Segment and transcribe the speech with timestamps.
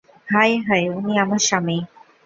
[0.29, 1.77] High- high উনি আমার স্বামী।